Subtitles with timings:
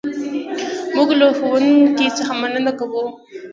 [0.95, 3.05] موږ له ښوونکي څخه مننه کوو.